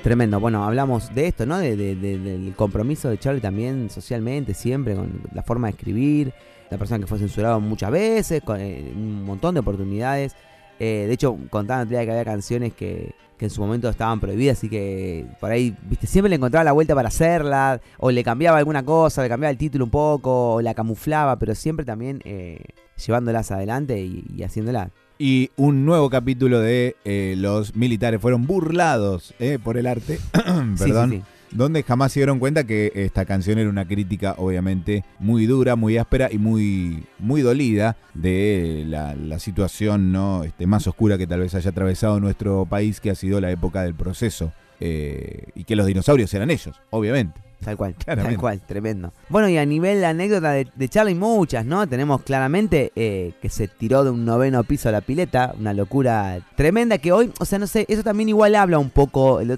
[0.03, 0.39] Tremendo.
[0.39, 1.57] Bueno, hablamos de esto, ¿no?
[1.59, 6.33] De, de- de- del compromiso de Charlie también socialmente, siempre, con la forma de escribir.
[6.69, 10.35] La persona que fue censurado muchas veces, con eh, un montón de oportunidades.
[10.79, 14.19] Eh, de hecho, contaban otro día que había canciones que, que en su momento estaban
[14.19, 18.23] prohibidas, así que por ahí, viste, siempre le encontraba la vuelta para hacerla, o le
[18.23, 22.21] cambiaba alguna cosa, le cambiaba el título un poco, o la camuflaba, pero siempre también
[22.25, 22.59] eh,
[23.05, 24.91] llevándolas adelante y, y haciéndolas.
[25.21, 30.17] Y un nuevo capítulo de eh, los militares fueron burlados eh, por el arte,
[30.77, 31.23] Sí, perdón, sí, sí.
[31.51, 35.97] Donde jamás se dieron cuenta que esta canción era una crítica obviamente muy dura, muy
[35.97, 40.43] áspera y muy, muy dolida de la, situación ¿no?
[40.43, 43.83] este, más oscura que tal vez haya atravesado nuestro país, que ha sido la época
[43.83, 44.51] del proceso.
[44.81, 47.48] eh, y que los dinosaurios eran ellos, obviamente.
[47.63, 48.35] Tal cual, Claramente.
[48.35, 49.13] tal cual, tremendo.
[49.27, 51.85] Bueno, y a nivel de anécdota de, de Charlie, muchas, ¿no?
[51.87, 56.39] Tenemos claramente eh, que se tiró de un noveno piso a la pileta, una locura
[56.55, 59.57] tremenda que hoy, o sea, no sé, eso también igual habla un poco, eh,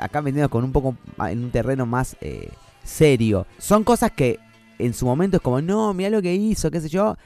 [0.00, 0.96] acá metiendo con un poco
[1.28, 2.48] en un terreno más eh,
[2.82, 3.46] serio.
[3.58, 4.38] Son cosas que
[4.78, 7.16] en su momento es como, no, mira lo que hizo, qué sé yo,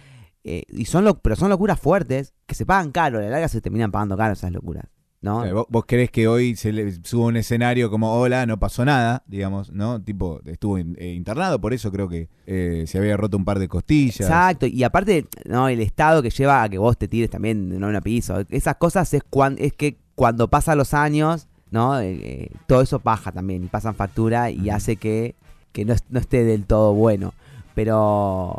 [0.45, 3.49] eh, y son lo, pero son locuras fuertes que se pagan caro, a la larga
[3.49, 4.85] se terminan pagando caro esas locuras,
[5.21, 5.45] ¿no?
[5.45, 8.85] Eh, ¿Vos, vos creés que hoy se le suba un escenario como, hola, no pasó
[8.85, 10.01] nada, digamos, ¿no?
[10.03, 13.59] Tipo, estuvo in- eh, internado, por eso creo que eh, se había roto un par
[13.59, 14.21] de costillas.
[14.21, 17.77] Exacto, y aparte, no, el estado que lleva a que vos te tires también de
[17.77, 22.01] un piso, esas cosas es cuan, es que cuando pasan los años, ¿no?
[22.01, 25.35] Eh, todo eso baja también y pasan factura y hace que,
[25.73, 27.35] que no, no esté del todo bueno.
[27.75, 28.59] Pero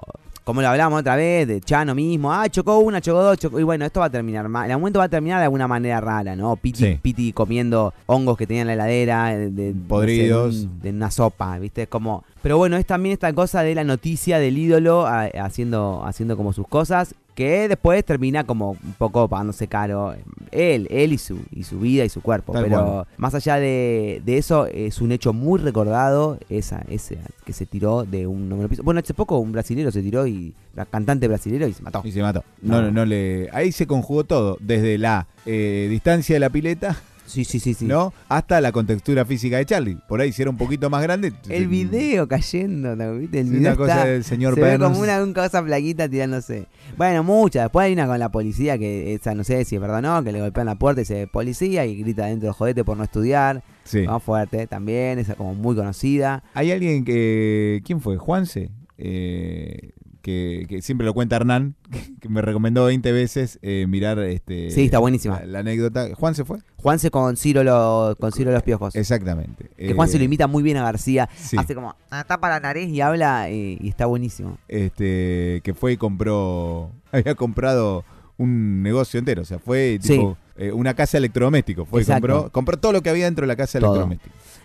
[0.49, 3.63] como lo hablamos otra vez, de Chano mismo, ah, chocó una, chocó dos, chocó, y
[3.63, 4.67] bueno, esto va a terminar mal.
[4.71, 6.55] El momento va a terminar de alguna manera rara, ¿no?
[6.55, 6.99] Piti, Sí.
[6.99, 10.55] Piti comiendo hongos que tenía en la heladera, de, de- no sé, Podridos.
[10.61, 11.83] de un- de una sopa, ¿viste?
[11.83, 12.23] Es como.
[12.41, 16.51] Pero bueno, es también esta cosa de la noticia del ídolo a- haciendo, haciendo como
[16.51, 20.15] sus cosas, que después termina como un poco pagándose caro.
[20.51, 22.53] Él, él y su, y su vida y su cuerpo.
[22.53, 23.05] Tal Pero cual.
[23.17, 28.03] más allá de, de eso, es un hecho muy recordado esa, ese que se tiró
[28.03, 28.83] de un noveno piso.
[28.83, 30.53] Bueno, hace poco un brasilero se tiró y.
[30.91, 32.01] cantante brasilero y se mató.
[32.03, 32.43] Y se mató.
[32.61, 32.81] No, No.
[32.83, 33.49] no, no le.
[33.53, 36.95] Ahí se conjugó todo, desde la eh, distancia de la pileta,
[37.29, 37.85] Sí, sí, sí, sí.
[37.85, 38.11] ¿no?
[38.27, 39.99] Hasta la contextura física de Charlie.
[40.07, 41.31] Por ahí si era un poquito más grande.
[41.47, 43.17] El video cayendo, ¿no?
[43.17, 43.41] ¿viste?
[43.41, 46.65] El video una cosa del señor se ve como una, una cosa flaquita tirándose.
[46.97, 47.65] Bueno, muchas.
[47.65, 50.23] Después hay una con la policía que esa no sé si es verdad o no,
[50.23, 53.63] que le golpean la puerta y dice policía y grita dentro jodete por no estudiar.
[53.83, 54.07] Sí.
[54.07, 56.43] Más fuerte también, esa como muy conocida.
[56.55, 57.81] Hay alguien que.
[57.85, 58.17] ¿Quién fue?
[58.17, 58.71] Juanse.
[58.97, 59.91] Eh,
[60.29, 61.75] que, que siempre lo cuenta Hernán,
[62.21, 65.39] que me recomendó 20 veces eh, mirar este Sí, está buenísima.
[65.39, 66.07] La, la anécdota.
[66.15, 66.59] ¿Juan se fue?
[66.77, 68.95] Juanse con Ciro, lo, con Ciro los piojos.
[68.95, 69.69] Exactamente.
[69.77, 71.29] que Juan se lo Eh, imita muy bien a García.
[71.35, 71.57] sí.
[71.57, 74.57] Hace como ah, tapa la nariz y habla eh, y está buenísimo.
[74.67, 78.03] este que fue y compró había comprado
[78.37, 82.49] un negocio entero o sea fue tipo eh, una casa de electrodomésticos fue y compró
[82.51, 84.19] compró todo lo que había dentro de la casa de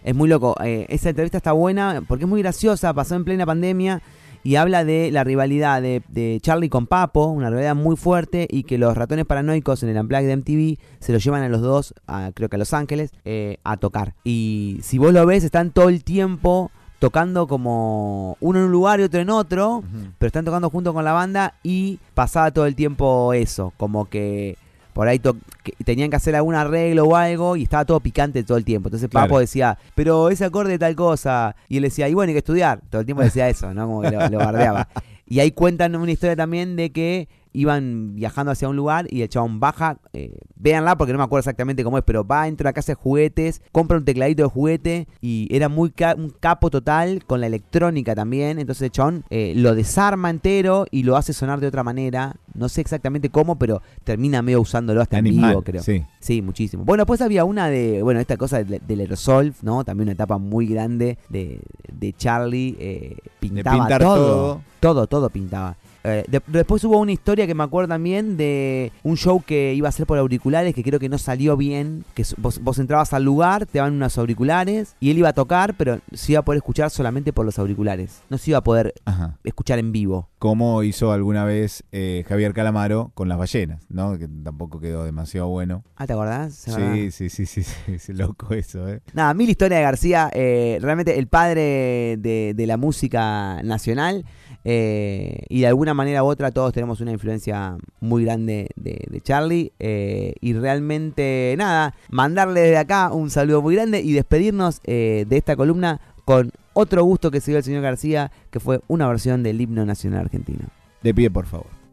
[0.05, 0.55] Es muy loco.
[0.63, 2.93] Eh, esa entrevista está buena porque es muy graciosa.
[2.93, 4.03] Pasó en plena pandemia
[4.45, 8.63] y habla de la rivalidad de, de Charlie con Papo, una rivalidad muy fuerte y
[8.63, 11.95] que los ratones paranoicos en el Unplugged de MTV se los llevan a los dos,
[12.07, 14.15] a- creo que a Los Ángeles, eh, a tocar.
[14.23, 16.71] Y si vos lo ves, están todo el tiempo
[17.01, 19.83] tocando como uno en un lugar y otro en otro,
[20.19, 24.57] pero están tocando junto con la banda y pasaba todo el tiempo eso, como que
[24.95, 28.57] por ahí que tenían que hacer algún arreglo o algo y estaba todo picante todo
[28.57, 28.89] el tiempo.
[28.89, 29.27] Entonces Claro.
[29.27, 31.55] Papo decía, pero ese acorde de tal cosa.
[31.69, 32.81] Y él decía, y bueno, hay que estudiar.
[32.89, 33.87] Todo el tiempo decía eso, ¿no?
[33.87, 34.89] Como que lo, lo bardeaba.
[35.27, 39.29] Y ahí cuentan una historia también de que iban viajando hacia un lugar y el
[39.31, 42.73] chabón baja, eh, véanla porque no me acuerdo exactamente cómo es, pero va, entra a
[42.75, 47.25] casa de juguetes, compra un tecladito de juguete y era muy ca- un capo total
[47.25, 48.59] con la electrónica también.
[48.59, 52.37] Entonces el chabón eh, lo desarma entero y lo hace sonar de otra manera.
[52.55, 55.83] No sé exactamente cómo, pero termina medio usándolo hasta en vivo, creo.
[55.83, 56.03] sí.
[56.21, 56.85] Sí, muchísimo.
[56.85, 59.85] Bueno, después había una de, bueno, esta cosa del, del aerosol, ¿no?
[59.85, 61.61] También una etapa muy grande de,
[61.93, 62.75] de Charlie.
[62.79, 64.61] eh, pintaba todo.
[64.81, 65.07] todo.
[65.07, 65.77] Todo, pintaba.
[66.05, 69.89] Eh, de- después hubo una historia que me acuerdo también de un show que iba
[69.89, 72.05] a hacer por auriculares que creo que no salió bien.
[72.15, 75.75] Que vos, vos entrabas al lugar, te daban unos auriculares y él iba a tocar,
[75.77, 78.21] pero se iba a poder escuchar solamente por los auriculares.
[78.29, 79.39] No se iba a poder Ajá.
[79.45, 80.29] escuchar en vivo.
[80.39, 84.19] Como hizo alguna vez eh, Javier Calamaro con las ballenas, ¿no?
[84.19, 85.85] Que tampoco quedó demasiado bueno.
[85.97, 86.55] Ah, ¿te acordás?
[86.55, 89.01] ¿Se Sí, sí, sí, sí, sí, es loco eso, ¿eh?
[89.15, 94.27] Nada, mil historia de García, eh, realmente el padre de, de la música nacional
[94.65, 99.73] eh, y de alguna manera u otra todos tenemos una influencia muy grande de, Charlie
[99.79, 105.37] eh, y realmente nada, mandarle desde acá un saludo muy grande y despedirnos eh, de
[105.37, 109.43] esta columna con otro gusto que se dio el señor García, que fue una versión
[109.43, 110.69] del himno nacional argentino.
[111.03, 111.84] De pie, por favor.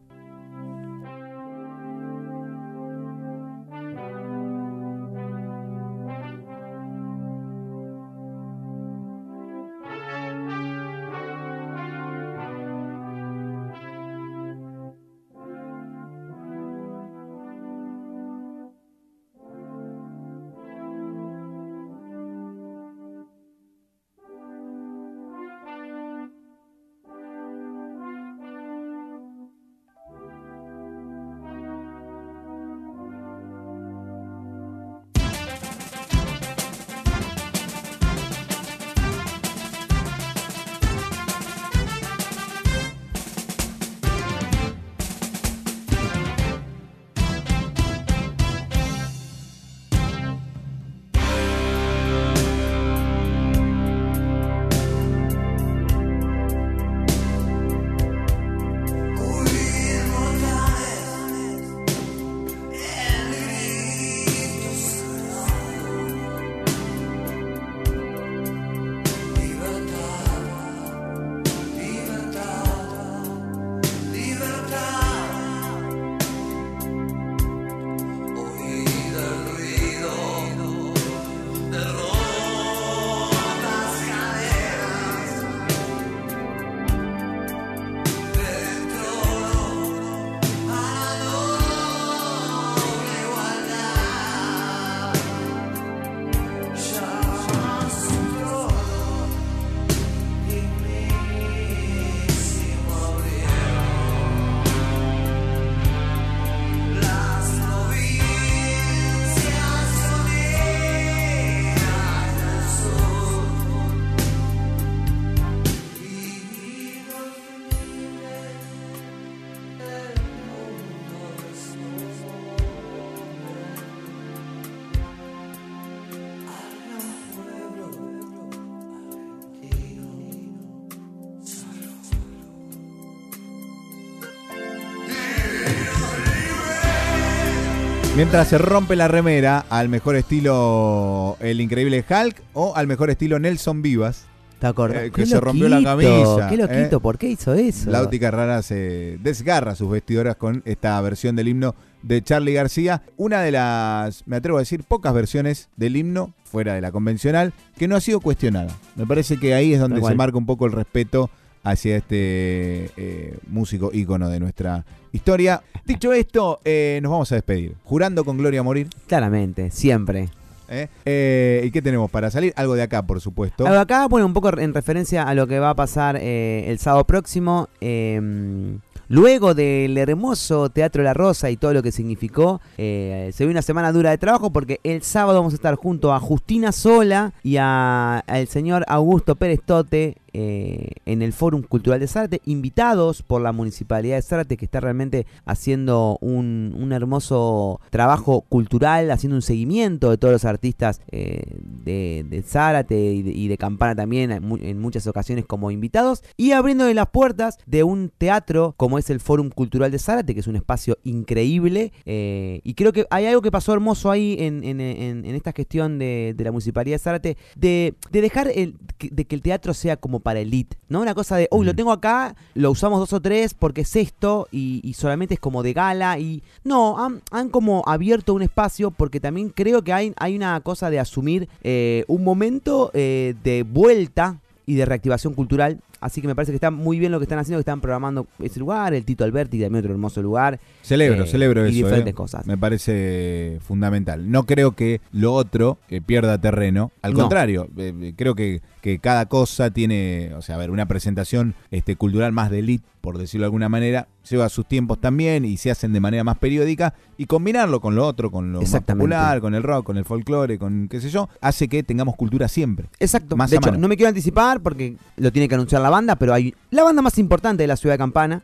[138.22, 143.40] Mientras se rompe la remera al mejor estilo El Increíble Hulk o al mejor estilo
[143.40, 144.26] Nelson Vivas.
[144.60, 145.02] ¿Te acordás?
[145.02, 147.00] Eh, que Qué se rompió la camisa, Qué loquito, eh.
[147.00, 147.90] ¿por qué hizo eso?
[147.90, 153.02] La óptica rara se desgarra sus vestidoras con esta versión del himno de Charlie García.
[153.16, 157.52] Una de las, me atrevo a decir, pocas versiones del himno, fuera de la convencional,
[157.76, 158.72] que no ha sido cuestionada.
[158.94, 161.28] Me parece que ahí es donde se marca un poco el respeto
[161.62, 165.62] hacia este eh, músico ícono de nuestra historia.
[165.84, 167.74] Dicho esto, eh, nos vamos a despedir.
[167.84, 168.88] Jurando con Gloria a morir.
[169.06, 170.28] Claramente, siempre.
[170.68, 170.88] ¿eh?
[171.04, 172.52] Eh, ¿Y qué tenemos para salir?
[172.56, 173.66] Algo de acá, por supuesto.
[173.66, 177.04] Algo Acá, bueno, un poco en referencia a lo que va a pasar el sábado
[177.06, 177.68] próximo.
[177.80, 183.50] eh, luego del hermoso Teatro La Rosa y todo lo que significó, eh, se ve
[183.50, 187.34] una semana dura de trabajo porque el sábado vamos a estar junto a Justina Sola
[187.42, 193.22] y a- al señor Augusto Pérez Tote eh, en el Fórum Cultural de Zárate, invitados
[193.22, 199.36] por la Municipalidad de Zárate, que está realmente haciendo un, un hermoso trabajo cultural, haciendo
[199.36, 201.42] un seguimiento de todos los artistas eh,
[201.84, 206.52] de, de Zárate y de, Campana también, en, mu- en muchas ocasiones como invitados, y
[206.52, 210.46] abriendo las puertas de un teatro como es el Fórum Cultural de Zárate, que es
[210.46, 214.80] un espacio increíble, eh, y creo que hay algo que pasó hermoso ahí en, en-
[214.80, 219.34] en- en esta gestión de, la Municipalidad de Zárate, de, de dejar el, de que
[219.34, 221.00] el teatro sea como para elite, ¿no?
[221.02, 221.76] Una cosa de, uy, lo Mm.
[221.76, 225.62] tengo acá, lo usamos dos o tres porque es esto y, y solamente es como
[225.62, 226.42] de gala y...
[226.64, 230.88] No, han, han como abierto un espacio porque también creo que hay, hay una cosa
[230.90, 235.80] de asumir eh, un momento eh, de vuelta y de reactivación cultural.
[236.02, 238.26] Así que me parece que está muy bien lo que están haciendo, que están programando
[238.40, 240.60] ese lugar, el Tito Alberti, también otro hermoso lugar.
[240.82, 241.76] Celebro, Eh, celebro y eso.
[241.86, 242.14] diferentes eh.
[242.14, 242.46] cosas.
[242.46, 244.30] Me parece fundamental.
[244.30, 246.90] No creo que lo otro eh, pierda terreno.
[247.02, 247.20] Al No.
[247.20, 251.96] contrario, eh, creo que, que cada cosa tiene, o sea, a ver, una presentación este,
[251.96, 255.70] cultural más de elite, por decirlo de alguna manera, lleva sus tiempos también y se
[255.72, 256.94] hacen de manera más periódica.
[257.18, 260.58] Y combinarlo con lo otro, con lo más popular, con el rock, con el folclore,
[260.58, 262.86] con qué sé yo, hace que tengamos cultura siempre.
[262.98, 263.36] Exacto.
[263.36, 263.80] Más de hecho, mano.
[263.80, 267.00] no me quiero anticipar porque lo tiene que anunciar la banda, pero hay la banda
[267.02, 268.42] más importante de la ciudad de Campana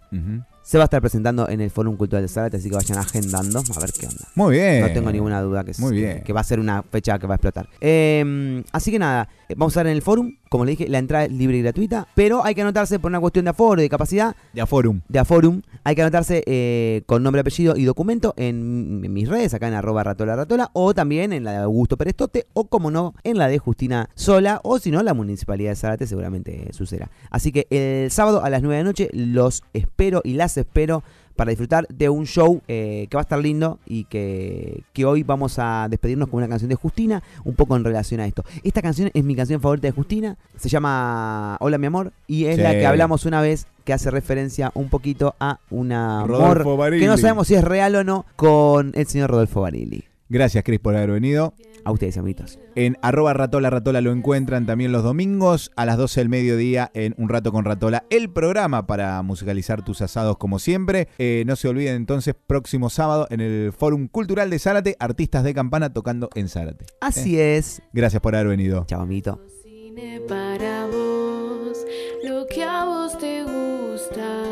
[0.63, 3.61] se va a estar presentando en el Fórum Cultural de Zárate, así que vayan agendando
[3.75, 4.29] a ver qué onda.
[4.35, 4.83] Muy bien.
[4.83, 6.23] No tengo ninguna duda que, es- Muy bien.
[6.23, 7.71] que va a ser una fecha que va a explotar.
[7.81, 10.37] Eh, así que nada, eh, vamos a estar en el forum.
[10.49, 13.21] Como le dije, la entrada es libre y gratuita, pero hay que anotarse por una
[13.21, 15.01] cuestión de aforo y de capacidad De Aforum.
[15.09, 15.63] de Aforum.
[15.85, 19.75] Hay que anotarse eh, con nombre, apellido y documento en, en mis redes, acá en
[19.75, 23.49] arroba ratola ratola, o también en la de Augusto Perestote, o como no, en la
[23.49, 27.11] de Justina Sola, o si no, la Municipalidad de Zárate seguramente sucederá.
[27.31, 31.03] Así que el sábado a las 9 de la noche los espero y las espero
[31.39, 35.23] para disfrutar de un show eh, que va a estar lindo y que, que hoy
[35.23, 38.43] vamos a despedirnos con una canción de Justina, un poco en relación a esto.
[38.65, 42.57] Esta canción es mi canción favorita de Justina, se llama Hola mi amor, y es
[42.57, 42.63] Sí.
[42.63, 47.17] la que hablamos una vez que hace referencia un poquito a un amor que no
[47.17, 50.08] sabemos si es real o no con el señor Rodolfo Barili.
[50.29, 51.55] Gracias, Cris, por haber venido.
[51.85, 52.59] A ustedes, amiguitos.
[52.75, 57.15] En arroba ratola ratola lo encuentran también los domingos a las 12 del mediodía en
[57.17, 61.09] Un Rato con Ratola, el programa para musicalizar tus asados como siempre.
[61.19, 65.55] Eh, no se olviden entonces, próximo sábado en el Fórum Cultural de Zárate, artistas de
[65.55, 66.85] campana tocando en Zárate.
[67.01, 67.81] Así es.
[67.95, 68.85] Gracias por haber venido.
[68.87, 69.41] Chao, amiguito.
[69.63, 71.79] Cine para vos,
[72.23, 74.45] lo que a vos te gusta.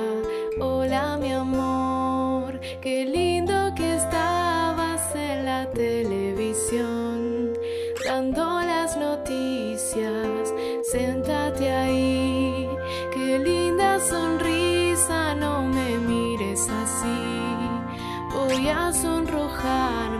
[0.59, 3.26] Hola mi amor, qué lindo
[18.67, 20.16] no